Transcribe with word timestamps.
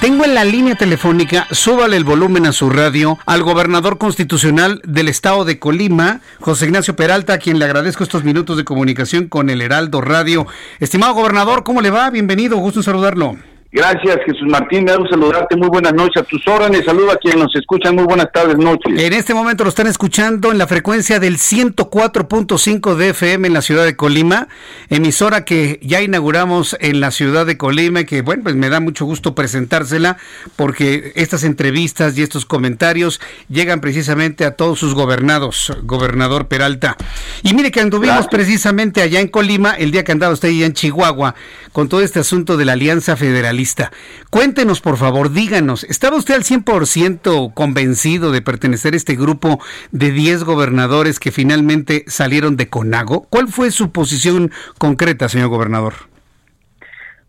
Tengo 0.00 0.24
en 0.24 0.34
la 0.34 0.44
línea 0.44 0.74
telefónica, 0.74 1.48
súbale 1.50 1.96
el 1.96 2.04
volumen 2.04 2.46
a 2.46 2.52
su 2.52 2.68
radio, 2.70 3.18
al 3.26 3.42
gobernador 3.42 3.96
constitucional 3.98 4.80
del 4.84 5.08
estado 5.08 5.44
de 5.44 5.58
Colima, 5.58 6.20
José 6.40 6.66
Ignacio 6.66 6.94
Peralta, 6.94 7.32
a 7.32 7.38
quien 7.38 7.58
le 7.58 7.64
agradezco 7.64 8.04
estos 8.04 8.22
minutos 8.22 8.56
de 8.56 8.64
comunicación 8.64 9.28
con 9.28 9.48
el 9.48 9.62
Heraldo 9.62 10.02
Radio. 10.02 10.46
Estimado 10.80 11.14
gobernador, 11.14 11.64
¿cómo 11.64 11.80
le 11.80 11.90
va? 11.90 12.10
Bienvenido, 12.10 12.58
gusto 12.58 12.80
en 12.80 12.84
saludarlo. 12.84 13.36
Gracias, 13.72 14.18
Jesús 14.24 14.48
Martín. 14.48 14.84
Me 14.84 14.92
hago 14.92 15.06
saludarte. 15.08 15.56
Muy 15.56 15.68
buenas 15.68 15.92
noches. 15.92 16.22
A 16.22 16.24
tus 16.24 16.46
órdenes. 16.46 16.84
Saludo 16.84 17.10
a 17.10 17.16
quienes 17.16 17.42
nos 17.42 17.54
escuchan. 17.54 17.94
Muy 17.94 18.04
buenas 18.04 18.30
tardes, 18.32 18.56
noches. 18.56 18.98
En 18.98 19.12
este 19.12 19.34
momento 19.34 19.64
lo 19.64 19.70
están 19.70 19.86
escuchando 19.86 20.52
en 20.52 20.58
la 20.58 20.66
frecuencia 20.66 21.18
del 21.20 21.36
104.5 21.36 22.94
de 22.94 23.10
FM 23.10 23.48
en 23.48 23.54
la 23.54 23.62
ciudad 23.62 23.84
de 23.84 23.96
Colima, 23.96 24.48
emisora 24.88 25.44
que 25.44 25.78
ya 25.82 26.00
inauguramos 26.00 26.76
en 26.80 27.00
la 27.00 27.10
ciudad 27.10 27.44
de 27.44 27.58
Colima 27.58 28.00
y 28.00 28.04
que, 28.06 28.22
bueno, 28.22 28.44
pues 28.44 28.54
me 28.54 28.68
da 28.68 28.80
mucho 28.80 29.04
gusto 29.04 29.34
presentársela 29.34 30.16
porque 30.56 31.12
estas 31.16 31.44
entrevistas 31.44 32.16
y 32.16 32.22
estos 32.22 32.46
comentarios 32.46 33.20
llegan 33.48 33.80
precisamente 33.80 34.44
a 34.44 34.52
todos 34.52 34.78
sus 34.78 34.94
gobernados, 34.94 35.72
gobernador 35.82 36.48
Peralta. 36.48 36.96
Y 37.42 37.52
mire 37.52 37.70
que 37.70 37.80
anduvimos 37.80 38.28
precisamente 38.28 39.02
allá 39.02 39.20
en 39.20 39.28
Colima 39.28 39.72
el 39.72 39.90
día 39.90 40.04
que 40.04 40.12
andaba 40.12 40.32
usted 40.32 40.48
allá 40.48 40.66
en 40.66 40.72
Chihuahua 40.72 41.34
con 41.72 41.88
todo 41.88 42.00
este 42.00 42.20
asunto 42.20 42.56
de 42.56 42.64
la 42.64 42.72
Alianza 42.72 43.16
Federalista. 43.56 43.90
Cuéntenos, 44.30 44.80
por 44.80 44.96
favor, 44.96 45.32
díganos, 45.32 45.84
¿estaba 45.84 46.16
usted 46.16 46.34
al 46.34 46.42
100% 46.42 47.54
convencido 47.54 48.30
de 48.30 48.42
pertenecer 48.42 48.92
a 48.94 48.96
este 48.96 49.16
grupo 49.16 49.60
de 49.92 50.10
10 50.10 50.44
gobernadores 50.44 51.18
que 51.18 51.32
finalmente 51.32 52.04
salieron 52.06 52.56
de 52.56 52.68
Conago? 52.68 53.26
¿Cuál 53.30 53.48
fue 53.48 53.70
su 53.70 53.92
posición 53.92 54.50
concreta, 54.78 55.28
señor 55.28 55.48
gobernador? 55.48 55.94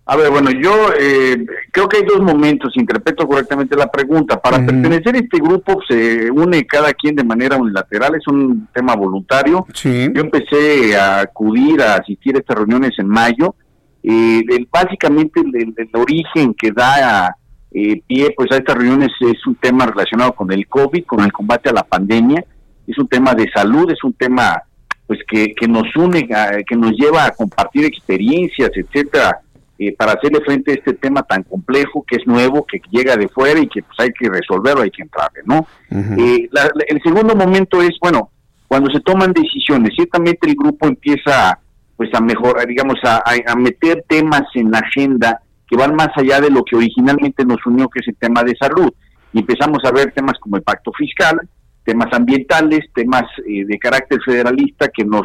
A 0.09 0.15
ver, 0.15 0.31
bueno, 0.31 0.51
yo 0.51 0.89
eh, 0.97 1.45
creo 1.71 1.89
que 1.89 1.97
hay 1.97 2.03
dos 2.03 2.21
momentos, 2.21 2.75
interpreto 2.77 3.27
correctamente 3.27 3.75
la 3.75 3.91
pregunta. 3.91 4.39
Para 4.39 4.65
pertenecer 4.65 5.15
a 5.15 5.19
este 5.19 5.37
grupo 5.37 5.81
se 5.87 6.31
une 6.31 6.65
cada 6.65 6.93
quien 6.93 7.13
de 7.15 7.25
manera 7.25 7.57
unilateral, 7.57 8.15
es 8.15 8.25
un 8.27 8.67
tema 8.73 8.95
voluntario. 8.95 9.65
Yo 9.83 10.21
empecé 10.21 10.97
a 10.97 11.19
acudir 11.19 11.81
a 11.81 11.95
asistir 11.95 12.35
a 12.35 12.39
estas 12.39 12.57
reuniones 12.57 12.97
en 12.97 13.07
mayo 13.07 13.55
eh, 14.03 14.43
básicamente 14.71 15.41
el, 15.41 15.89
origen 15.93 16.53
que 16.53 16.71
da 16.71 17.35
eh, 17.71 18.01
pie 18.07 18.33
pues 18.35 18.51
a 18.51 18.57
estas 18.57 18.77
reuniones 18.77 19.09
es 19.21 19.45
un 19.45 19.55
tema 19.55 19.85
relacionado 19.85 20.33
con 20.33 20.51
el 20.51 20.67
COVID, 20.67 21.05
con 21.05 21.23
el 21.23 21.31
combate 21.31 21.69
a 21.69 21.73
la 21.73 21.83
pandemia, 21.83 22.43
es 22.85 22.97
un 22.97 23.07
tema 23.07 23.33
de 23.33 23.49
salud, 23.53 23.89
es 23.91 24.03
un 24.03 24.13
tema 24.13 24.61
pues 25.05 25.19
que, 25.27 25.53
que 25.55 25.67
nos 25.67 25.95
une, 25.95 26.27
que 26.67 26.75
nos 26.75 26.91
lleva 26.91 27.25
a 27.25 27.31
compartir 27.31 27.85
experiencias, 27.85 28.71
etcétera, 28.75 29.41
eh, 29.79 29.95
para 29.95 30.13
hacerle 30.13 30.41
frente 30.41 30.71
a 30.71 30.73
este 30.73 30.93
tema 30.93 31.21
tan 31.21 31.43
complejo 31.43 32.03
que 32.07 32.15
es 32.15 32.25
nuevo, 32.25 32.65
que 32.65 32.81
llega 32.89 33.15
de 33.15 33.27
fuera 33.27 33.59
y 33.59 33.67
que 33.67 33.83
pues 33.83 33.99
hay 33.99 34.09
que 34.09 34.27
resolverlo, 34.27 34.81
hay 34.81 34.89
que 34.89 35.03
entrarle, 35.03 35.41
¿no? 35.45 35.67
Eh, 35.91 36.49
el 36.87 37.01
segundo 37.03 37.35
momento 37.35 37.79
es, 37.83 37.91
bueno, 38.01 38.31
cuando 38.67 38.89
se 38.91 39.01
toman 39.01 39.33
decisiones, 39.33 39.91
ciertamente 39.95 40.49
el 40.49 40.55
grupo 40.55 40.87
empieza 40.87 41.51
a 41.51 41.59
pues 41.97 42.11
a 42.13 42.21
mejorar, 42.21 42.67
digamos, 42.67 42.95
a, 43.03 43.23
a, 43.25 43.55
meter 43.55 44.05
temas 44.07 44.43
en 44.53 44.71
la 44.71 44.79
agenda 44.79 45.41
que 45.67 45.75
van 45.75 45.95
más 45.95 46.09
allá 46.15 46.39
de 46.39 46.51
lo 46.51 46.63
que 46.63 46.77
originalmente 46.77 47.43
nos 47.43 47.57
unió, 47.65 47.89
que 47.89 47.99
es 47.99 48.07
el 48.07 48.15
tema 48.15 48.43
de 48.43 48.55
salud. 48.55 48.93
Y 49.33 49.39
empezamos 49.39 49.79
a 49.83 49.91
ver 49.91 50.13
temas 50.13 50.37
como 50.39 50.57
el 50.57 50.61
pacto 50.61 50.91
fiscal, 50.93 51.41
temas 51.83 52.07
ambientales, 52.13 52.81
temas 52.93 53.23
eh, 53.45 53.65
de 53.65 53.79
carácter 53.79 54.19
federalista 54.23 54.89
que 54.89 55.03
nos 55.03 55.23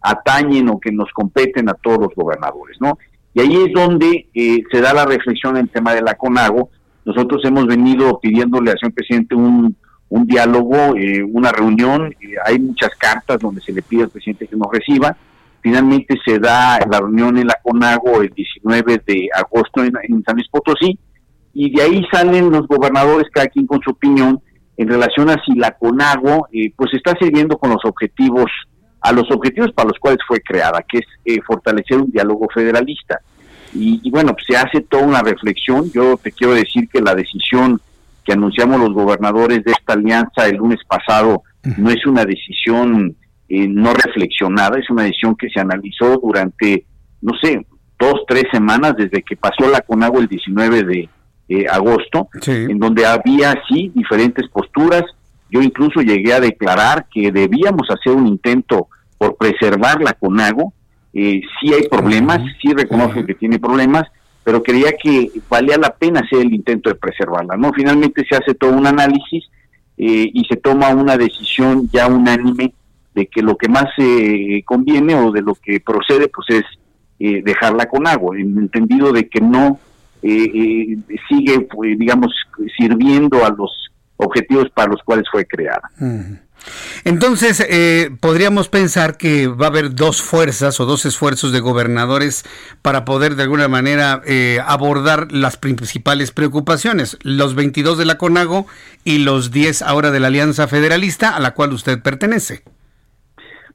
atañen 0.00 0.68
o 0.70 0.80
que 0.80 0.90
nos 0.90 1.10
competen 1.12 1.68
a 1.68 1.74
todos 1.74 1.98
los 1.98 2.14
gobernadores, 2.16 2.78
¿no? 2.80 2.98
Y 3.34 3.40
ahí 3.40 3.56
es 3.66 3.72
donde 3.74 4.28
eh, 4.32 4.62
se 4.72 4.80
da 4.80 4.94
la 4.94 5.04
reflexión 5.04 5.56
en 5.56 5.64
el 5.64 5.68
tema 5.68 5.92
de 5.94 6.02
la 6.02 6.14
CONAGO. 6.14 6.70
Nosotros 7.04 7.44
hemos 7.44 7.66
venido 7.66 8.18
pidiéndole 8.18 8.70
al 8.70 8.78
señor 8.78 8.94
presidente 8.94 9.34
un, 9.34 9.76
un 10.08 10.26
diálogo, 10.26 10.96
eh, 10.96 11.22
una 11.22 11.52
reunión. 11.52 12.14
hay 12.46 12.58
muchas 12.58 12.94
cartas 12.96 13.40
donde 13.40 13.60
se 13.60 13.72
le 13.72 13.82
pide 13.82 14.04
al 14.04 14.10
presidente 14.10 14.46
que 14.46 14.56
nos 14.56 14.68
reciba 14.72 15.16
Finalmente 15.64 16.18
se 16.22 16.38
da 16.38 16.78
la 16.90 17.00
reunión 17.00 17.38
en 17.38 17.46
la 17.46 17.58
CONAGO 17.62 18.20
el 18.20 18.28
19 18.28 19.00
de 19.06 19.30
agosto 19.34 19.82
en, 19.82 19.94
San 20.22 20.34
Luis 20.34 20.46
Potosí 20.50 20.98
y 21.54 21.74
de 21.74 21.82
ahí 21.82 22.06
salen 22.12 22.50
los 22.50 22.68
gobernadores, 22.68 23.30
cada 23.32 23.46
quien 23.46 23.66
con 23.66 23.80
su 23.80 23.92
opinión, 23.92 24.42
en 24.76 24.88
relación 24.88 25.30
a 25.30 25.42
si 25.42 25.54
la 25.54 25.70
CONAGO 25.70 26.48
eh, 26.52 26.70
pues 26.76 26.92
está 26.92 27.16
sirviendo 27.18 27.56
con 27.56 27.70
los 27.70 27.82
objetivos, 27.86 28.50
a 29.00 29.10
los 29.12 29.30
objetivos 29.30 29.72
para 29.72 29.88
los 29.88 29.98
cuales 29.98 30.18
fue 30.28 30.38
creada, 30.42 30.84
que 30.86 30.98
es 30.98 31.06
eh, 31.24 31.40
fortalecer 31.40 31.96
un 31.96 32.10
diálogo 32.10 32.46
federalista. 32.52 33.20
Y, 33.72 34.10
bueno, 34.10 34.34
pues 34.34 34.44
se 34.46 34.56
hace 34.58 34.82
toda 34.82 35.04
una 35.04 35.22
reflexión. 35.22 35.90
Yo 35.90 36.18
te 36.18 36.30
quiero 36.30 36.52
decir 36.52 36.90
que 36.90 37.00
la 37.00 37.14
decisión 37.14 37.80
que 38.22 38.34
anunciamos 38.34 38.78
los 38.78 38.92
gobernadores 38.92 39.64
de 39.64 39.72
esta 39.72 39.94
alianza 39.94 40.46
el 40.46 40.56
lunes 40.56 40.80
pasado 40.86 41.42
no 41.78 41.90
es 41.90 42.06
una 42.06 42.24
decisión 42.24 43.16
eh, 43.54 43.68
no 43.68 43.94
reflexionada, 43.94 44.80
es 44.80 44.90
una 44.90 45.04
decisión 45.04 45.36
que 45.36 45.48
se 45.48 45.60
analizó 45.60 46.18
durante, 46.20 46.84
no 47.22 47.34
sé, 47.40 47.64
dos, 48.00 48.24
tres 48.26 48.46
semanas 48.52 48.96
desde 48.96 49.22
que 49.22 49.36
pasó 49.36 49.70
la 49.70 49.80
CONAGO 49.80 50.18
el 50.18 50.26
19 50.26 50.82
de 50.82 51.08
eh, 51.48 51.66
agosto, 51.70 52.28
en 52.46 52.80
donde 52.80 53.06
había, 53.06 53.54
sí, 53.68 53.92
diferentes 53.94 54.48
posturas. 54.48 55.04
Yo 55.50 55.62
incluso 55.62 56.00
llegué 56.00 56.32
a 56.32 56.40
declarar 56.40 57.06
que 57.08 57.30
debíamos 57.30 57.88
hacer 57.90 58.12
un 58.12 58.26
intento 58.26 58.88
por 59.18 59.36
preservar 59.36 60.02
la 60.02 60.14
CONAGO. 60.14 60.72
Eh, 61.12 61.40
sí 61.60 61.72
hay 61.72 61.86
problemas, 61.88 62.40
sí 62.60 62.72
reconozco 62.72 63.24
que 63.24 63.34
tiene 63.34 63.60
problemas, 63.60 64.08
pero 64.42 64.64
creía 64.64 64.90
que 65.00 65.30
valía 65.48 65.76
la 65.78 65.94
pena 65.94 66.20
hacer 66.20 66.40
el 66.40 66.52
intento 66.52 66.90
de 66.90 66.96
preservarla. 66.96 67.56
No, 67.56 67.72
finalmente 67.72 68.26
se 68.28 68.34
hace 68.34 68.54
todo 68.54 68.72
un 68.72 68.86
análisis 68.86 69.44
eh, 69.96 70.28
y 70.34 70.44
se 70.48 70.56
toma 70.56 70.88
una 70.88 71.16
decisión 71.16 71.88
ya 71.92 72.08
unánime 72.08 72.74
de 73.14 73.26
que 73.26 73.42
lo 73.42 73.56
que 73.56 73.68
más 73.68 73.86
eh, 73.98 74.62
conviene 74.64 75.14
o 75.14 75.30
de 75.30 75.42
lo 75.42 75.54
que 75.54 75.80
procede 75.80 76.28
pues 76.28 76.46
es 76.50 76.64
eh, 77.20 77.42
dejarla 77.44 77.88
con 77.88 78.06
agua, 78.06 78.36
en 78.36 78.52
el 78.52 78.64
entendido 78.64 79.12
de 79.12 79.28
que 79.28 79.40
no 79.40 79.78
eh, 80.22 80.96
sigue, 81.28 81.60
pues, 81.60 81.98
digamos, 81.98 82.32
sirviendo 82.76 83.44
a 83.44 83.50
los 83.50 83.70
objetivos 84.16 84.68
para 84.74 84.90
los 84.90 85.02
cuales 85.02 85.26
fue 85.30 85.44
creada. 85.44 85.90
Entonces, 87.04 87.66
podríamos 88.20 88.68
pensar 88.68 89.18
que 89.18 89.48
va 89.48 89.66
a 89.66 89.68
haber 89.68 89.94
dos 89.94 90.22
fuerzas 90.22 90.80
o 90.80 90.86
dos 90.86 91.04
esfuerzos 91.04 91.52
de 91.52 91.60
gobernadores 91.60 92.44
para 92.80 93.04
poder 93.04 93.36
de 93.36 93.42
alguna 93.42 93.68
manera 93.68 94.22
abordar 94.66 95.30
las 95.30 95.58
principales 95.58 96.30
preocupaciones, 96.30 97.18
los 97.22 97.54
22 97.54 97.98
de 97.98 98.06
la 98.06 98.16
CONAGO 98.16 98.66
y 99.04 99.18
los 99.18 99.50
10 99.50 99.82
ahora 99.82 100.10
de 100.10 100.20
la 100.20 100.28
Alianza 100.28 100.66
Federalista 100.66 101.36
a 101.36 101.40
la 101.40 101.52
cual 101.52 101.74
usted 101.74 102.00
pertenece. 102.00 102.62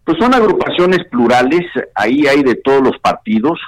Pues 0.04 0.18
son 0.20 0.34
agrupaciones 0.34 1.06
plurales, 1.10 1.66
ahí 1.96 2.26
hay 2.26 2.44
de 2.44 2.56
todos 2.56 2.82
los 2.82 2.98
partidos, 3.00 3.60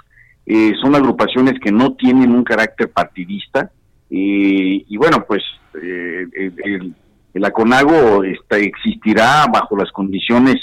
eh, 0.46 0.74
son 0.82 0.96
agrupaciones 0.96 1.60
que 1.60 1.72
no 1.72 1.94
tienen 1.94 2.32
un 2.34 2.44
carácter 2.44 2.90
partidista, 2.90 3.72
eh, 4.10 4.84
y 4.88 4.98
bueno, 4.98 5.24
pues 5.28 5.42
eh, 5.82 6.26
el, 6.36 6.96
el, 7.34 7.46
ACONAGO 7.46 8.24
está, 8.24 8.58
existirá 8.58 9.46
bajo 9.48 9.78
las 9.78 9.92
condiciones 9.92 10.56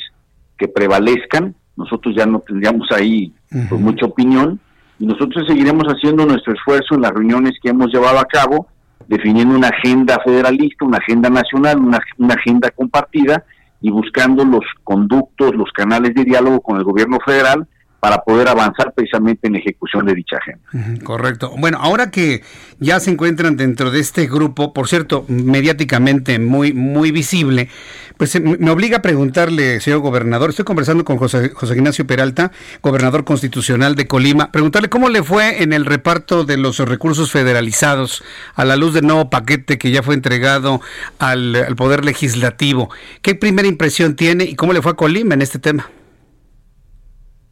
que 0.58 0.68
prevalezcan, 0.68 1.54
nosotros 1.76 2.14
ya 2.16 2.26
no 2.26 2.40
tendríamos 2.40 2.88
ahí 2.90 3.32
pues, 3.50 3.80
mucha 3.80 4.06
opinión, 4.06 4.58
y 4.98 5.06
nosotros 5.06 5.46
seguiremos 5.46 5.84
haciendo 5.84 6.26
nuestro 6.26 6.52
esfuerzo 6.54 6.96
en 6.96 7.02
las 7.02 7.12
reuniones 7.12 7.52
que 7.62 7.70
hemos 7.70 7.92
llevado 7.92 8.18
a 8.18 8.24
cabo, 8.24 8.66
definiendo 9.06 9.54
una 9.56 9.68
agenda 9.68 10.18
federalista, 10.24 10.84
una 10.84 10.98
agenda 10.98 11.30
nacional, 11.30 11.78
una, 11.78 12.00
una 12.18 12.34
agenda 12.34 12.70
compartida, 12.70 13.44
y 13.80 13.90
buscando 13.90 14.44
los 14.44 14.64
conductos, 14.84 15.54
los 15.54 15.70
canales 15.72 16.14
de 16.14 16.24
diálogo 16.24 16.60
con 16.60 16.78
el 16.78 16.84
gobierno 16.84 17.18
federal 17.24 17.66
para 18.00 18.18
poder 18.22 18.48
avanzar 18.48 18.92
precisamente 18.94 19.48
en 19.48 19.54
la 19.54 19.58
ejecución 19.58 20.06
de 20.06 20.14
dicha 20.14 20.36
agenda. 20.36 21.04
Correcto. 21.04 21.52
Bueno, 21.58 21.78
ahora 21.80 22.10
que 22.10 22.42
ya 22.78 23.00
se 23.00 23.10
encuentran 23.10 23.56
dentro 23.56 23.90
de 23.90 23.98
este 23.98 24.26
grupo, 24.26 24.72
por 24.72 24.88
cierto, 24.88 25.24
mediáticamente 25.28 26.38
muy, 26.38 26.72
muy 26.72 27.10
visible, 27.10 27.68
pues 28.16 28.40
me 28.40 28.70
obliga 28.70 28.98
a 28.98 29.02
preguntarle, 29.02 29.80
señor 29.80 30.00
gobernador, 30.00 30.50
estoy 30.50 30.64
conversando 30.64 31.04
con 31.04 31.18
José, 31.18 31.50
José 31.50 31.74
Ignacio 31.74 32.06
Peralta, 32.06 32.52
gobernador 32.82 33.24
constitucional 33.24 33.94
de 33.94 34.06
Colima, 34.06 34.52
preguntarle 34.52 34.88
cómo 34.88 35.08
le 35.08 35.22
fue 35.22 35.62
en 35.62 35.72
el 35.72 35.84
reparto 35.84 36.44
de 36.44 36.56
los 36.56 36.78
recursos 36.78 37.32
federalizados 37.32 38.22
a 38.54 38.64
la 38.64 38.76
luz 38.76 38.94
del 38.94 39.06
nuevo 39.06 39.30
paquete 39.30 39.78
que 39.78 39.90
ya 39.90 40.02
fue 40.02 40.14
entregado 40.14 40.80
al, 41.18 41.54
al 41.54 41.76
Poder 41.76 42.04
Legislativo. 42.04 42.90
¿Qué 43.22 43.34
primera 43.34 43.68
impresión 43.68 44.14
tiene 44.14 44.44
y 44.44 44.54
cómo 44.54 44.72
le 44.72 44.82
fue 44.82 44.92
a 44.92 44.94
Colima 44.94 45.34
en 45.34 45.42
este 45.42 45.58
tema? 45.58 45.88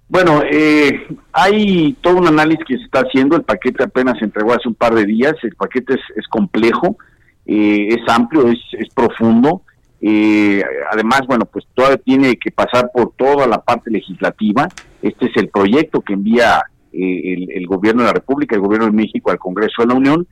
Bueno, 0.08 0.43
eh, 0.49 1.06
hay 1.32 1.94
todo 2.00 2.19
un 2.19 2.29
análisis 2.29 2.64
que 2.64 2.76
se 2.79 2.85
está 2.85 3.00
haciendo. 3.00 3.37
El 3.37 3.43
paquete 3.43 3.82
apenas 3.82 4.19
se 4.19 4.25
entregó 4.25 4.53
hace 4.53 4.69
un 4.69 4.75
par 4.75 4.94
de 4.94 5.05
días. 5.05 5.35
El 5.43 5.56
paquete 5.56 5.94
es, 5.94 6.29
complejo, 6.29 6.97
eh, 7.44 7.88
es 7.91 8.12
amplio, 8.12 8.49
es, 8.49 8.88
profundo. 8.94 9.62
Eh, 10.00 10.62
además, 10.93 11.23
bueno, 11.26 11.44
pues 11.47 11.64
todavía 11.75 11.99
tiene 11.99 12.37
que 12.37 12.53
pasar 12.53 12.91
por 12.94 13.14
toda 13.17 13.47
la 13.49 13.62
parte 13.62 13.91
legislativa. 13.91 14.69
Este 15.03 15.26
es 15.26 15.32
el 15.37 15.49
proyecto 15.49 16.00
que 16.00 16.12
envía 16.12 16.62
el, 16.93 17.50
el, 17.50 17.67
gobierno 17.67 18.02
de 18.02 18.09
la 18.09 18.14
República, 18.14 18.55
el 18.55 18.62
gobierno 18.62 18.87
de 18.87 18.93
México 18.93 19.31
al 19.31 19.38
Congreso 19.38 19.82
de 19.82 19.88
la 19.88 19.94
Unión, 19.94 20.26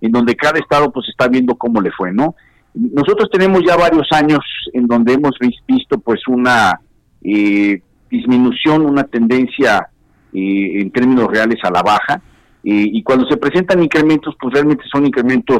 en 0.00 0.10
donde 0.10 0.34
cada 0.34 0.58
estado 0.58 0.90
pues 0.90 1.06
está 1.08 1.28
viendo 1.28 1.54
cómo 1.54 1.80
le 1.80 1.92
fue, 1.92 2.12
¿no? 2.12 2.34
Nosotros 2.74 3.28
tenemos 3.30 3.62
ya 3.66 3.76
varios 3.76 4.06
años 4.12 4.40
en 4.72 4.86
donde 4.86 5.14
hemos 5.14 5.32
visto 5.66 5.98
pues 5.98 6.20
una 6.28 6.80
eh, 7.22 7.82
disminución, 8.10 8.84
una 8.84 9.04
tendencia 9.04 9.88
eh, 10.32 10.80
en 10.82 10.90
términos 10.90 11.28
reales 11.28 11.58
a 11.62 11.70
la 11.70 11.82
baja, 11.82 12.20
eh, 12.62 12.86
y 12.92 13.02
cuando 13.02 13.26
se 13.28 13.38
presentan 13.38 13.82
incrementos, 13.82 14.34
pues 14.38 14.52
realmente 14.52 14.84
son 14.92 15.06
incrementos 15.06 15.58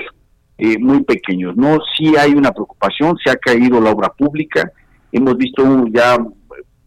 eh, 0.58 0.78
muy 0.78 1.02
pequeños, 1.04 1.56
¿no? 1.56 1.78
Sí 1.96 2.14
hay 2.16 2.32
una 2.32 2.52
preocupación, 2.52 3.16
se 3.24 3.30
ha 3.30 3.36
caído 3.36 3.80
la 3.80 3.90
obra 3.90 4.10
pública, 4.10 4.70
hemos 5.10 5.38
visto 5.38 5.86
ya 5.90 6.18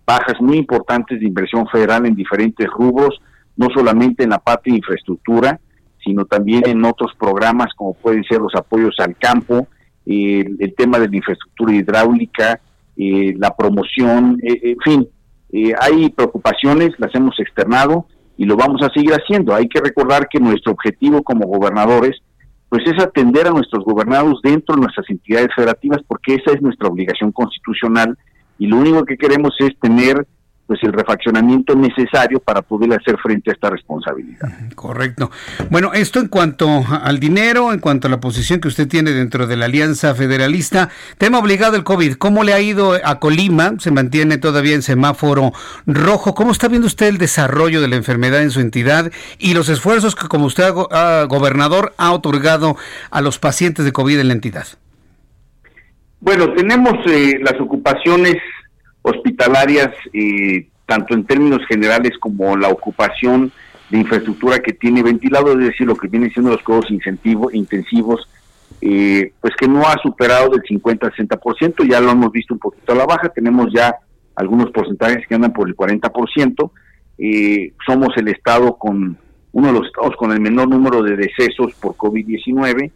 bajas 0.06 0.40
muy 0.42 0.58
importantes 0.58 1.20
de 1.20 1.26
inversión 1.26 1.66
federal 1.70 2.06
en 2.06 2.16
diferentes 2.16 2.68
rubros, 2.68 3.20
no 3.56 3.68
solamente 3.74 4.24
en 4.24 4.30
la 4.30 4.40
parte 4.40 4.70
de 4.70 4.78
infraestructura, 4.78 5.60
sino 6.04 6.26
también 6.26 6.64
en 6.68 6.84
otros 6.86 7.14
programas 7.18 7.74
como 7.76 7.94
pueden 7.94 8.24
ser 8.26 8.40
los 8.40 8.54
apoyos 8.56 8.96
al 9.00 9.16
campo, 9.18 9.68
el 10.06 10.74
tema 10.76 11.00
de 11.00 11.08
la 11.08 11.16
infraestructura 11.16 11.74
hidráulica, 11.74 12.60
la 12.96 13.56
promoción, 13.56 14.38
en 14.42 14.78
fin, 14.84 15.08
eh, 15.52 15.74
hay 15.80 16.10
preocupaciones, 16.10 16.92
las 16.98 17.14
hemos 17.14 17.40
externado 17.40 18.06
y 18.38 18.46
lo 18.46 18.56
vamos 18.56 18.82
a 18.82 18.90
seguir 18.94 19.12
haciendo. 19.12 19.54
Hay 19.54 19.68
que 19.68 19.82
recordar 19.82 20.28
que 20.30 20.40
nuestro 20.40 20.72
objetivo 20.72 21.24
como 21.24 21.48
gobernadores 21.48 22.22
pues 22.70 22.84
es 22.86 23.04
atender 23.04 23.48
a 23.48 23.52
nuestros 23.52 23.84
gobernados 23.84 24.40
dentro 24.42 24.76
de 24.76 24.82
nuestras 24.82 25.10
entidades 25.10 25.50
federativas 25.54 26.00
porque 26.08 26.36
esa 26.36 26.56
es 26.56 26.62
nuestra 26.62 26.88
obligación 26.88 27.34
constitucional 27.34 28.18
y 28.58 28.68
lo 28.68 28.78
único 28.78 29.04
que 29.04 29.18
queremos 29.18 29.54
es 29.60 29.78
tener 29.82 30.26
pues 30.72 30.84
el 30.84 30.94
refaccionamiento 30.94 31.76
necesario 31.76 32.40
para 32.40 32.62
poder 32.62 32.94
hacer 32.94 33.18
frente 33.18 33.50
a 33.50 33.54
esta 33.54 33.70
responsabilidad. 33.70 34.48
Correcto. 34.74 35.30
Bueno, 35.70 35.92
esto 35.92 36.22
en 36.22 36.30
cuanto 36.30 36.86
al 36.90 37.20
dinero, 37.20 37.74
en 37.74 37.80
cuanto 37.80 38.08
a 38.08 38.10
la 38.10 38.22
posición 38.22 38.62
que 38.62 38.70
usted 38.70 38.88
tiene 38.88 39.12
dentro 39.12 39.48
de 39.48 39.58
la 39.58 39.66
Alianza 39.66 40.16
Federalista, 40.16 40.88
tema 41.18 41.40
obligado 41.40 41.76
el 41.76 41.84
COVID, 41.84 42.14
¿cómo 42.14 42.46
le 42.46 42.54
ha 42.54 42.62
ido 42.62 42.94
a 43.04 43.20
Colima? 43.20 43.74
Se 43.80 43.92
mantiene 43.92 44.38
todavía 44.38 44.74
en 44.74 44.82
semáforo 44.82 45.52
rojo. 45.86 46.34
¿Cómo 46.36 46.54
está 46.54 46.70
viendo 46.70 46.88
usted 46.88 47.08
el 47.08 47.18
desarrollo 47.18 47.82
de 47.82 47.90
la 47.90 47.98
enfermedad 47.98 48.42
en 48.42 48.52
su 48.52 48.62
entidad 48.62 49.12
y 49.40 49.54
los 49.54 49.68
esfuerzos 49.68 50.16
que 50.16 50.30
como 50.30 50.46
usted, 50.46 50.72
gobernador, 50.72 51.94
ha 51.98 52.14
otorgado 52.14 52.78
a 53.10 53.20
los 53.20 53.40
pacientes 53.40 53.84
de 53.84 53.92
COVID 53.92 54.20
en 54.22 54.28
la 54.30 54.34
entidad? 54.36 54.68
Bueno, 56.22 56.54
tenemos 56.54 56.94
eh, 57.08 57.40
las 57.42 57.60
ocupaciones 57.60 58.38
hospitalarias, 59.02 59.94
eh, 60.14 60.68
tanto 60.86 61.14
en 61.14 61.26
términos 61.26 61.62
generales 61.68 62.18
como 62.20 62.56
la 62.58 62.70
ocupación 62.70 63.52
de 63.90 64.00
infraestructura 64.00 64.60
que 64.60 64.74
tiene 64.74 65.04
ventilado, 65.04 65.52
es 65.54 65.60
decir, 65.60 65.88
lo 65.88 65.96
que 65.96 66.08
viene 66.08 66.30
siendo 66.30 66.52
los 66.52 66.64
cuidados 66.64 66.90
intensivos, 66.92 68.28
eh, 68.80 69.34
pues 69.42 69.54
que 69.60 69.68
no 69.68 69.82
ha 69.82 69.98
superado 70.02 70.50
del 70.50 70.64
50-60%, 70.64 71.88
ya 71.88 72.00
lo 72.00 72.12
hemos 72.12 72.32
visto 72.32 72.54
un 72.54 72.60
poquito 72.60 72.94
a 72.94 72.96
la 72.96 73.06
baja, 73.06 73.30
tenemos 73.30 73.72
ya 73.74 73.96
algunos 74.36 74.72
porcentajes 74.72 75.28
que 75.28 75.36
andan 75.36 75.54
por 75.54 75.68
el 75.68 75.76
40%, 75.76 76.72
eh, 77.18 77.74
somos 77.86 78.10
el 78.18 78.30
estado 78.30 78.78
con 78.78 79.18
uno 79.52 79.68
de 79.68 79.74
los 79.74 79.88
estados 79.88 80.16
con 80.16 80.32
el 80.32 80.40
menor 80.40 80.70
número 80.70 81.04
de 81.04 81.18
decesos 81.18 81.74
por 81.74 81.96
COVID-19, 81.96 82.92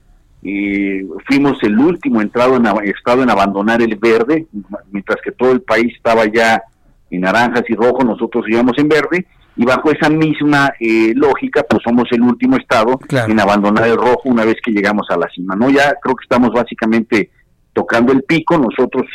eh, 0.47 1.03
fuimos 1.27 1.57
el 1.63 1.77
último 1.79 2.21
entrado 2.21 2.55
en, 2.55 2.67
estado 2.87 3.23
en 3.23 3.31
abandonar 3.31 3.81
el 3.81 3.95
verde, 3.95 4.45
mientras 4.91 5.17
que 5.23 5.31
todo 5.31 5.51
el 5.51 5.61
país 5.61 5.91
estaba 5.95 6.25
ya 6.25 6.61
en 7.09 7.21
naranjas 7.21 7.63
y 7.67 7.73
rojo, 7.73 8.03
nosotros 8.03 8.45
íbamos 8.47 8.77
en 8.77 8.87
verde, 8.87 9.25
y 9.55 9.65
bajo 9.65 9.89
esa 9.89 10.07
misma 10.07 10.71
eh, 10.79 11.13
lógica, 11.15 11.63
pues 11.67 11.81
somos 11.83 12.05
el 12.11 12.21
último 12.21 12.57
estado 12.57 12.99
en 13.09 13.39
abandonar 13.39 13.87
el 13.87 13.97
rojo 13.97 14.21
una 14.25 14.45
vez 14.45 14.57
que 14.63 14.71
llegamos 14.71 15.07
a 15.09 15.17
la 15.17 15.27
cima, 15.29 15.55
¿no? 15.55 15.71
Ya 15.71 15.95
creo 15.99 16.15
que 16.15 16.23
estamos 16.23 16.51
básicamente 16.53 17.31
tocando 17.73 18.13
el 18.13 18.21
pico, 18.21 18.55
nosotros 18.57 19.07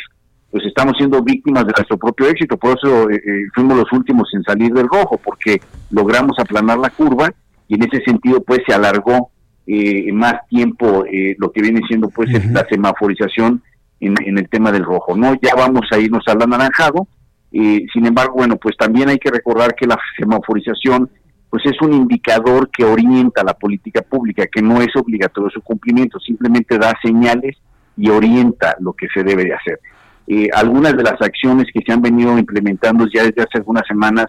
pues 0.49 0.65
estamos 0.65 0.95
siendo 0.97 1.23
víctimas 1.23 1.65
de 1.65 1.71
nuestro 1.77 1.97
propio 1.97 2.27
éxito, 2.27 2.57
por 2.57 2.77
eso 2.77 3.09
eh, 3.09 3.15
eh, 3.15 3.43
fuimos 3.55 3.77
los 3.77 3.91
últimos 3.93 4.27
en 4.33 4.43
salir 4.43 4.73
del 4.73 4.89
rojo, 4.89 5.17
porque 5.23 5.61
logramos 5.91 6.37
aplanar 6.39 6.77
la 6.77 6.89
curva 6.89 7.31
y 7.69 7.75
en 7.75 7.83
ese 7.83 8.03
sentido 8.03 8.43
pues 8.43 8.59
se 8.67 8.73
alargó 8.73 9.31
eh, 9.67 10.11
más 10.11 10.47
tiempo 10.47 11.05
eh, 11.05 11.35
lo 11.37 11.51
que 11.51 11.61
viene 11.61 11.81
siendo 11.87 12.09
pues 12.09 12.29
la 12.51 12.65
semaforización 12.69 13.61
en, 13.99 14.37
el 14.37 14.49
tema 14.49 14.71
del 14.71 14.83
rojo, 14.83 15.15
¿no? 15.15 15.35
Ya 15.41 15.53
vamos 15.55 15.85
a 15.91 15.99
irnos 15.99 16.23
al 16.27 16.41
anaranjado, 16.41 17.07
eh, 17.51 17.85
sin 17.93 18.05
embargo, 18.05 18.35
bueno, 18.35 18.55
pues 18.57 18.75
también 18.77 19.09
hay 19.09 19.17
que 19.17 19.29
recordar 19.29 19.75
que 19.75 19.85
la 19.85 19.97
semaforización 20.17 21.09
pues 21.49 21.65
es 21.65 21.81
un 21.81 21.93
indicador 21.93 22.69
que 22.71 22.85
orienta 22.85 23.43
la 23.43 23.53
política 23.53 24.01
pública, 24.01 24.47
que 24.47 24.61
no 24.61 24.81
es 24.81 24.95
obligatorio 24.95 25.49
su 25.49 25.61
cumplimiento, 25.61 26.17
simplemente 26.19 26.77
da 26.77 26.93
señales 27.03 27.57
y 27.97 28.09
orienta 28.09 28.77
lo 28.79 28.93
que 28.93 29.07
se 29.13 29.21
debe 29.21 29.43
de 29.43 29.53
hacer. 29.53 29.79
Eh, 30.27 30.47
algunas 30.53 30.95
de 30.95 31.03
las 31.03 31.21
acciones 31.21 31.67
que 31.73 31.81
se 31.85 31.91
han 31.91 32.01
venido 32.01 32.37
implementando 32.37 33.05
ya 33.13 33.23
desde 33.23 33.41
hace 33.41 33.57
algunas 33.57 33.85
semanas 33.85 34.27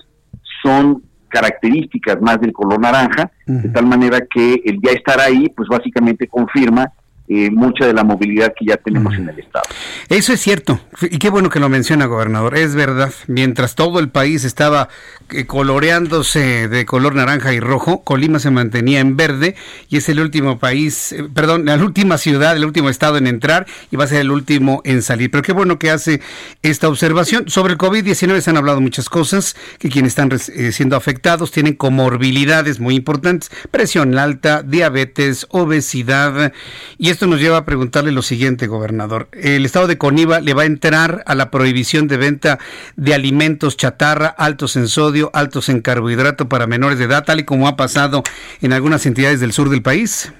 son 0.64 1.00
características 1.32 2.20
más 2.20 2.40
del 2.40 2.52
color 2.52 2.80
naranja, 2.80 3.30
de 3.46 3.68
tal 3.70 3.86
manera 3.86 4.20
que 4.20 4.62
el 4.64 4.78
ya 4.82 4.92
estar 4.92 5.18
ahí, 5.20 5.48
pues 5.56 5.68
básicamente 5.68 6.28
confirma 6.28 6.92
eh, 7.34 7.50
mucha 7.50 7.86
de 7.86 7.94
la 7.94 8.04
movilidad 8.04 8.52
que 8.54 8.66
ya 8.66 8.76
tenemos 8.76 9.14
en 9.14 9.26
el 9.26 9.38
Estado. 9.38 9.64
Eso 10.10 10.34
es 10.34 10.40
cierto, 10.40 10.80
y 11.00 11.16
qué 11.18 11.30
bueno 11.30 11.48
que 11.48 11.60
lo 11.60 11.70
menciona, 11.70 12.04
gobernador, 12.04 12.58
es 12.58 12.74
verdad, 12.74 13.10
mientras 13.26 13.74
todo 13.74 14.00
el 14.00 14.10
país 14.10 14.44
estaba 14.44 14.90
eh, 15.30 15.46
coloreándose 15.46 16.68
de 16.68 16.84
color 16.84 17.14
naranja 17.14 17.54
y 17.54 17.60
rojo, 17.60 18.04
Colima 18.04 18.38
se 18.38 18.50
mantenía 18.50 19.00
en 19.00 19.16
verde 19.16 19.54
y 19.88 19.96
es 19.96 20.10
el 20.10 20.20
último 20.20 20.58
país, 20.58 21.12
eh, 21.12 21.24
perdón, 21.32 21.64
la 21.64 21.76
última 21.76 22.18
ciudad, 22.18 22.54
el 22.54 22.66
último 22.66 22.90
estado 22.90 23.16
en 23.16 23.26
entrar 23.26 23.66
y 23.90 23.96
va 23.96 24.04
a 24.04 24.08
ser 24.08 24.20
el 24.20 24.30
último 24.30 24.82
en 24.84 25.00
salir. 25.00 25.30
Pero 25.30 25.42
qué 25.42 25.52
bueno 25.52 25.78
que 25.78 25.90
hace 25.90 26.20
esta 26.62 26.88
observación. 26.88 27.48
Sobre 27.48 27.72
el 27.72 27.78
COVID-19 27.78 28.40
se 28.42 28.50
han 28.50 28.58
hablado 28.58 28.82
muchas 28.82 29.08
cosas, 29.08 29.56
que 29.78 29.88
quienes 29.88 30.10
están 30.10 30.38
siendo 30.38 30.96
afectados 30.96 31.50
tienen 31.50 31.76
comorbilidades 31.76 32.78
muy 32.78 32.94
importantes, 32.94 33.50
presión 33.70 34.18
alta, 34.18 34.62
diabetes, 34.62 35.46
obesidad 35.48 36.52
y 36.98 37.08
esto 37.08 37.21
nos 37.26 37.40
lleva 37.40 37.58
a 37.58 37.64
preguntarle 37.64 38.12
lo 38.12 38.22
siguiente, 38.22 38.66
gobernador. 38.66 39.28
El 39.32 39.64
estado 39.64 39.86
de 39.86 39.98
Coniva 39.98 40.40
le 40.40 40.54
va 40.54 40.62
a 40.62 40.66
entrar 40.66 41.22
a 41.26 41.34
la 41.34 41.50
prohibición 41.50 42.08
de 42.08 42.16
venta 42.16 42.58
de 42.96 43.14
alimentos 43.14 43.76
chatarra 43.76 44.28
altos 44.28 44.76
en 44.76 44.88
sodio, 44.88 45.30
altos 45.34 45.68
en 45.68 45.80
carbohidrato 45.80 46.48
para 46.48 46.66
menores 46.66 46.98
de 46.98 47.04
edad, 47.04 47.24
tal 47.24 47.40
y 47.40 47.44
como 47.44 47.68
ha 47.68 47.76
pasado 47.76 48.22
en 48.60 48.72
algunas 48.72 49.06
entidades 49.06 49.40
del 49.40 49.52
sur 49.52 49.68
del 49.68 49.82
país. 49.82 50.32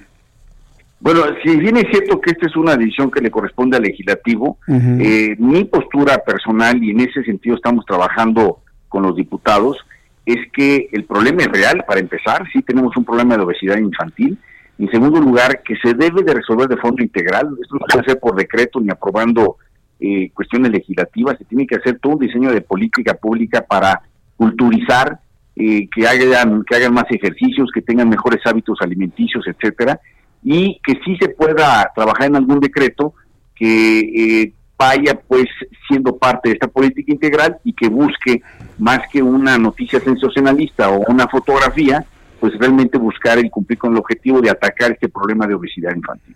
Bueno, 0.99 1.21
si 1.43 1.57
bien 1.57 1.75
es 1.75 1.85
cierto 1.91 2.21
que 2.21 2.31
esta 2.31 2.47
es 2.47 2.55
una 2.55 2.77
decisión 2.77 3.11
que 3.11 3.19
le 3.19 3.29
corresponde 3.29 3.75
al 3.75 3.83
legislativo, 3.83 4.57
eh, 4.69 5.35
mi 5.37 5.65
postura 5.65 6.19
personal, 6.19 6.81
y 6.81 6.91
en 6.91 7.01
ese 7.01 7.23
sentido 7.23 7.57
estamos 7.57 7.85
trabajando 7.85 8.59
con 8.87 9.03
los 9.03 9.13
diputados, 9.15 9.77
es 10.25 10.39
que 10.53 10.87
el 10.93 11.03
problema 11.03 11.41
es 11.41 11.47
real, 11.47 11.83
para 11.85 11.99
empezar, 11.99 12.47
sí 12.53 12.61
tenemos 12.61 12.95
un 12.95 13.03
problema 13.03 13.35
de 13.35 13.43
obesidad 13.43 13.77
infantil, 13.77 14.37
en 14.79 14.89
segundo 14.89 15.19
lugar, 15.19 15.61
que 15.63 15.75
se 15.77 15.93
debe 15.93 16.23
de 16.23 16.33
resolver 16.33 16.67
de 16.67 16.77
fondo 16.77 17.03
integral. 17.03 17.49
Esto 17.61 17.75
no 17.75 17.85
se 17.87 17.93
puede 17.93 18.05
hacer 18.05 18.19
por 18.19 18.35
decreto 18.35 18.79
ni 18.81 18.89
aprobando 18.89 19.57
eh, 19.99 20.31
cuestiones 20.33 20.71
legislativas. 20.71 21.37
Se 21.37 21.45
tiene 21.45 21.67
que 21.67 21.75
hacer 21.75 21.99
todo 21.99 22.13
un 22.13 22.19
diseño 22.19 22.51
de 22.51 22.61
política 22.61 23.13
pública 23.13 23.61
para 23.61 24.01
culturizar, 24.35 25.19
eh, 25.55 25.87
que 25.93 26.07
hagan 26.07 26.63
que 26.63 26.75
hagan 26.75 26.93
más 26.93 27.05
ejercicios, 27.09 27.69
que 27.73 27.81
tengan 27.81 28.09
mejores 28.09 28.41
hábitos 28.45 28.79
alimenticios, 28.81 29.45
etcétera, 29.47 29.99
y 30.43 30.79
que 30.83 30.93
sí 31.05 31.15
se 31.21 31.29
pueda 31.29 31.91
trabajar 31.95 32.27
en 32.27 32.35
algún 32.35 32.59
decreto 32.59 33.13
que 33.55 33.99
eh, 33.99 34.53
vaya 34.77 35.19
pues 35.27 35.45
siendo 35.87 36.17
parte 36.17 36.49
de 36.49 36.53
esta 36.55 36.67
política 36.67 37.11
integral 37.11 37.57
y 37.63 37.73
que 37.73 37.87
busque 37.87 38.41
más 38.79 38.99
que 39.11 39.21
una 39.21 39.57
noticia 39.57 39.99
sensacionalista 39.99 40.89
o 40.89 41.05
una 41.07 41.27
fotografía, 41.27 42.03
pues 42.43 42.59
realmente 42.59 42.97
buscar 42.97 43.39
y 43.39 43.49
cumplir 43.49 43.79
con 43.79 43.93
el 43.93 43.99
objetivo 43.99 44.41
de 44.41 44.49
atacar 44.49 44.91
este 44.91 45.07
problema 45.07 45.47
de 45.47 45.53
obesidad 45.53 45.95
infantil. 45.95 46.35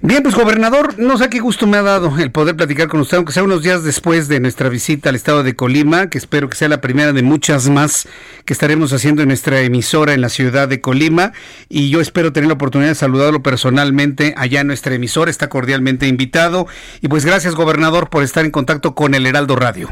Bien, 0.00 0.22
pues 0.22 0.36
gobernador, 0.36 0.96
no 0.96 1.18
sé 1.18 1.28
qué 1.28 1.40
gusto 1.40 1.66
me 1.66 1.76
ha 1.76 1.82
dado 1.82 2.16
el 2.20 2.30
poder 2.30 2.54
platicar 2.54 2.86
con 2.86 3.00
usted, 3.00 3.16
aunque 3.16 3.32
sea 3.32 3.42
unos 3.42 3.64
días 3.64 3.82
después 3.82 4.28
de 4.28 4.38
nuestra 4.38 4.68
visita 4.68 5.08
al 5.08 5.16
estado 5.16 5.42
de 5.42 5.56
Colima, 5.56 6.08
que 6.08 6.18
espero 6.18 6.48
que 6.48 6.54
sea 6.54 6.68
la 6.68 6.80
primera 6.80 7.12
de 7.12 7.24
muchas 7.24 7.68
más 7.68 8.06
que 8.44 8.52
estaremos 8.52 8.92
haciendo 8.92 9.22
en 9.22 9.28
nuestra 9.28 9.60
emisora 9.60 10.14
en 10.14 10.20
la 10.20 10.28
ciudad 10.28 10.68
de 10.68 10.80
Colima. 10.80 11.32
Y 11.68 11.90
yo 11.90 12.00
espero 12.00 12.32
tener 12.32 12.46
la 12.46 12.54
oportunidad 12.54 12.90
de 12.90 12.94
saludarlo 12.94 13.42
personalmente 13.42 14.34
allá 14.36 14.60
en 14.60 14.68
nuestra 14.68 14.94
emisora, 14.94 15.32
está 15.32 15.48
cordialmente 15.48 16.06
invitado. 16.06 16.68
Y 17.00 17.08
pues 17.08 17.26
gracias, 17.26 17.56
gobernador, 17.56 18.08
por 18.08 18.22
estar 18.22 18.44
en 18.44 18.52
contacto 18.52 18.94
con 18.94 19.16
el 19.16 19.26
Heraldo 19.26 19.56
Radio. 19.56 19.90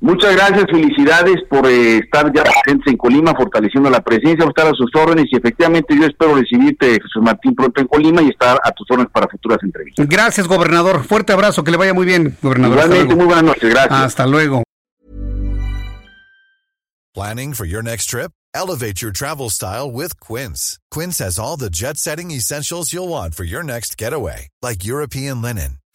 Muchas 0.00 0.36
gracias, 0.36 0.66
felicidades 0.70 1.36
por 1.48 1.66
eh, 1.66 1.98
estar 1.98 2.30
ya 2.32 2.42
presentes 2.42 2.92
en 2.92 2.98
Colima, 2.98 3.34
fortaleciendo 3.34 3.88
la 3.88 4.00
presencia, 4.00 4.44
estar 4.46 4.66
a 4.66 4.72
sus 4.74 4.90
órdenes 4.94 5.24
y 5.30 5.36
efectivamente 5.36 5.96
yo 5.98 6.04
espero 6.04 6.36
recibirte, 6.36 7.00
Jesús 7.00 7.22
Martín, 7.22 7.54
pronto 7.54 7.80
en 7.80 7.86
Colima 7.86 8.22
y 8.22 8.28
estar 8.28 8.60
a 8.62 8.70
tus 8.72 8.86
órdenes 8.90 9.10
para 9.10 9.26
futuras 9.26 9.58
entrevistas. 9.62 10.06
Gracias, 10.06 10.46
gobernador. 10.46 11.02
Fuerte 11.04 11.32
abrazo, 11.32 11.64
que 11.64 11.70
le 11.70 11.78
vaya 11.78 11.94
muy 11.94 12.04
bien, 12.04 12.36
gobernador. 12.42 12.76
Igualmente, 12.76 13.14
muy 13.14 13.24
buenas 13.24 13.44
noches, 13.44 13.70
gracias. 13.70 13.92
Hasta 13.92 14.26
luego. 14.26 14.62
Planning 17.14 17.54
for 17.54 17.64
your 17.64 17.82
next 17.82 18.10
trip? 18.10 18.32
Elevate 18.54 19.00
your 19.00 19.12
travel 19.12 19.48
style 19.48 19.90
with 19.90 20.20
Quince. 20.20 20.78
Quince 20.90 21.18
has 21.18 21.38
all 21.38 21.56
the 21.56 21.70
jet-setting 21.70 22.30
essentials 22.30 22.92
you'll 22.92 23.08
want 23.08 23.34
for 23.34 23.44
your 23.44 23.62
next 23.62 23.96
getaway, 23.96 24.48
like 24.62 24.84
European 24.84 25.40
linen 25.40 25.78